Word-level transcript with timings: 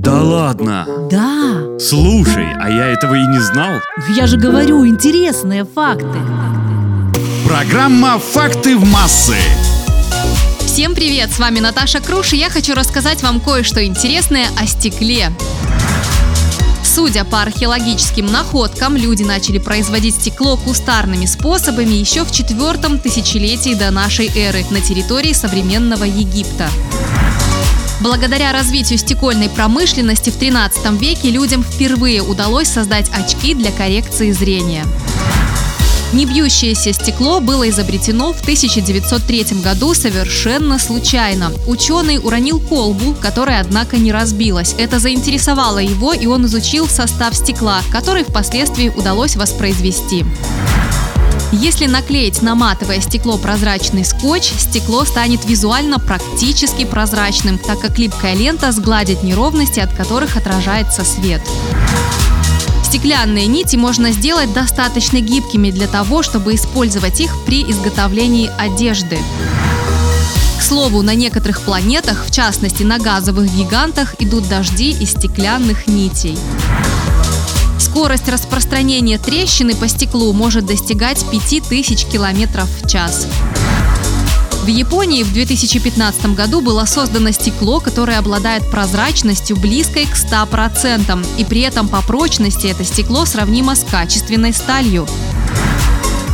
Да 0.00 0.22
ладно. 0.22 0.86
Да, 1.10 1.78
Слушай, 1.78 2.46
а 2.58 2.70
я 2.70 2.86
этого 2.86 3.16
и 3.16 3.26
не 3.26 3.38
знал. 3.38 3.80
я 4.16 4.26
же 4.26 4.38
говорю, 4.38 4.86
интересные 4.86 5.66
факты. 5.66 6.18
Программа 7.46 8.18
«Факты 8.18 8.78
в 8.78 8.86
массы». 8.86 9.36
Всем 10.60 10.94
привет! 10.94 11.30
С 11.30 11.38
вами 11.38 11.60
Наташа 11.60 12.00
Круш, 12.00 12.32
и 12.32 12.38
я 12.38 12.48
хочу 12.48 12.74
рассказать 12.74 13.22
вам 13.22 13.40
кое-что 13.40 13.84
интересное 13.84 14.46
о 14.58 14.66
стекле. 14.66 15.30
Судя 16.82 17.24
по 17.24 17.42
археологическим 17.42 18.24
находкам, 18.24 18.96
люди 18.96 19.22
начали 19.22 19.58
производить 19.58 20.14
стекло 20.14 20.56
кустарными 20.56 21.26
способами 21.26 21.92
еще 21.92 22.24
в 22.24 22.32
четвертом 22.32 22.98
тысячелетии 22.98 23.74
до 23.74 23.90
нашей 23.90 24.30
эры 24.34 24.64
на 24.70 24.80
территории 24.80 25.34
современного 25.34 26.04
Египта. 26.04 26.70
Благодаря 28.00 28.52
развитию 28.52 28.98
стекольной 28.98 29.50
промышленности 29.50 30.30
в 30.30 30.36
13 30.36 30.90
веке 31.00 31.30
людям 31.30 31.62
впервые 31.62 32.22
удалось 32.22 32.68
создать 32.68 33.10
очки 33.10 33.54
для 33.54 33.70
коррекции 33.70 34.32
зрения. 34.32 34.86
Небьющееся 36.14 36.92
стекло 36.92 37.40
было 37.40 37.68
изобретено 37.68 38.32
в 38.32 38.40
1903 38.40 39.60
году 39.62 39.94
совершенно 39.94 40.78
случайно. 40.78 41.52
Ученый 41.66 42.18
уронил 42.18 42.58
колбу, 42.58 43.14
которая, 43.14 43.60
однако, 43.60 43.96
не 43.96 44.10
разбилась. 44.10 44.74
Это 44.76 44.98
заинтересовало 44.98 45.78
его, 45.78 46.12
и 46.12 46.26
он 46.26 46.46
изучил 46.46 46.88
состав 46.88 47.36
стекла, 47.36 47.80
который 47.92 48.24
впоследствии 48.24 48.88
удалось 48.88 49.36
воспроизвести. 49.36 50.24
Если 51.52 51.86
наклеить 51.86 52.42
на 52.42 52.54
матовое 52.54 53.00
стекло 53.00 53.36
прозрачный 53.36 54.04
скотч, 54.04 54.52
стекло 54.56 55.04
станет 55.04 55.44
визуально 55.44 55.98
практически 55.98 56.84
прозрачным, 56.84 57.58
так 57.58 57.80
как 57.80 57.98
липкая 57.98 58.34
лента 58.34 58.70
сгладит 58.70 59.24
неровности, 59.24 59.80
от 59.80 59.92
которых 59.92 60.36
отражается 60.36 61.04
свет. 61.04 61.42
Стеклянные 62.84 63.46
нити 63.46 63.74
можно 63.74 64.12
сделать 64.12 64.52
достаточно 64.52 65.20
гибкими 65.20 65.72
для 65.72 65.88
того, 65.88 66.22
чтобы 66.22 66.54
использовать 66.54 67.20
их 67.20 67.32
при 67.44 67.62
изготовлении 67.62 68.50
одежды. 68.56 69.18
К 70.58 70.62
слову, 70.62 71.02
на 71.02 71.14
некоторых 71.16 71.62
планетах, 71.62 72.26
в 72.26 72.30
частности 72.30 72.84
на 72.84 72.98
газовых 72.98 73.52
гигантах, 73.52 74.14
идут 74.20 74.48
дожди 74.48 74.90
из 74.90 75.10
стеклянных 75.10 75.88
нитей. 75.88 76.38
Скорость 77.90 78.28
распространения 78.28 79.18
трещины 79.18 79.74
по 79.74 79.88
стеклу 79.88 80.32
может 80.32 80.64
достигать 80.64 81.28
5000 81.28 82.06
км 82.06 82.64
в 82.64 82.88
час. 82.88 83.26
В 84.62 84.68
Японии 84.68 85.24
в 85.24 85.32
2015 85.32 86.36
году 86.36 86.60
было 86.60 86.84
создано 86.84 87.32
стекло, 87.32 87.80
которое 87.80 88.18
обладает 88.18 88.70
прозрачностью 88.70 89.56
близкой 89.56 90.06
к 90.06 90.14
100%, 90.14 91.26
и 91.38 91.44
при 91.44 91.62
этом 91.62 91.88
по 91.88 92.00
прочности 92.00 92.68
это 92.68 92.84
стекло 92.84 93.24
сравнимо 93.24 93.74
с 93.74 93.82
качественной 93.82 94.52
сталью. 94.52 95.08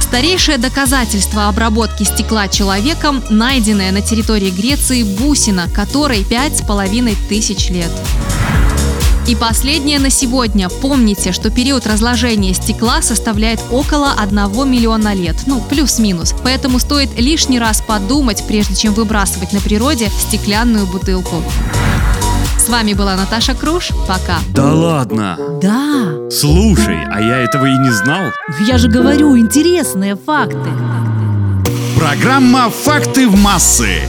Старейшее 0.00 0.56
доказательство 0.56 1.48
обработки 1.48 2.04
стекла 2.04 2.48
человеком, 2.48 3.22
найденное 3.28 3.92
на 3.92 4.00
территории 4.00 4.48
Греции 4.48 5.02
бусина, 5.02 5.68
которой 5.68 6.24
пять 6.24 6.56
с 6.56 6.62
половиной 6.62 7.16
тысяч 7.28 7.68
лет. 7.68 7.92
И 9.28 9.36
последнее 9.36 10.00
на 10.00 10.10
сегодня. 10.10 10.68
Помните, 10.68 11.30
что 11.32 11.50
период 11.50 11.86
разложения 11.86 12.54
стекла 12.54 13.02
составляет 13.02 13.60
около 13.70 14.12
1 14.18 14.36
миллиона 14.68 15.14
лет, 15.14 15.36
ну, 15.46 15.60
плюс-минус. 15.60 16.34
Поэтому 16.42 16.80
стоит 16.80 17.18
лишний 17.18 17.60
раз 17.60 17.82
подумать, 17.86 18.42
прежде 18.48 18.74
чем 18.74 18.94
выбрасывать 18.94 19.52
на 19.52 19.60
природе 19.60 20.08
стеклянную 20.18 20.86
бутылку. 20.86 21.36
С 22.58 22.68
вами 22.68 22.94
была 22.94 23.14
Наташа 23.16 23.54
Круш. 23.54 23.90
Пока. 24.08 24.38
Да 24.50 24.72
ладно. 24.72 25.38
Да, 25.60 26.30
Слушай, 26.30 26.98
а 27.12 27.20
я 27.20 27.38
этого 27.38 27.66
и 27.66 27.78
не 27.78 27.90
знал. 27.90 28.22
я 28.66 28.78
же 28.78 28.88
говорю, 28.88 29.36
интересные 29.38 30.16
факты. 30.16 30.70
Программа 31.96 32.70
«Факты 32.70 33.28
в 33.28 33.36
массы». 33.36 34.00